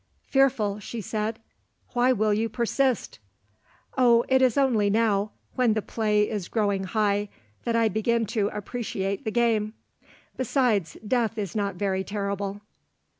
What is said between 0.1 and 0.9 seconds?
"Fearful!"